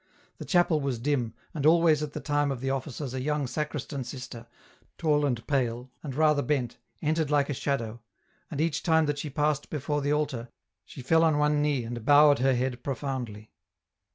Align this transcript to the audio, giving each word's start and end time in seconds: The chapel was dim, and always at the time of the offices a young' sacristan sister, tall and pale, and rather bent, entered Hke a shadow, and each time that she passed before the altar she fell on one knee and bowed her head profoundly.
The 0.39 0.45
chapel 0.45 0.81
was 0.81 0.97
dim, 0.97 1.35
and 1.53 1.63
always 1.63 2.01
at 2.01 2.13
the 2.13 2.19
time 2.19 2.51
of 2.51 2.59
the 2.59 2.71
offices 2.71 3.13
a 3.13 3.21
young' 3.21 3.45
sacristan 3.45 4.03
sister, 4.03 4.47
tall 4.97 5.27
and 5.27 5.45
pale, 5.45 5.91
and 6.01 6.15
rather 6.15 6.41
bent, 6.41 6.79
entered 7.03 7.27
Hke 7.27 7.49
a 7.49 7.53
shadow, 7.53 8.01
and 8.49 8.59
each 8.59 8.81
time 8.81 9.05
that 9.05 9.19
she 9.19 9.29
passed 9.29 9.69
before 9.69 10.01
the 10.01 10.11
altar 10.11 10.49
she 10.85 11.03
fell 11.03 11.23
on 11.23 11.37
one 11.37 11.61
knee 11.61 11.83
and 11.83 12.03
bowed 12.03 12.39
her 12.39 12.55
head 12.55 12.81
profoundly. 12.81 13.51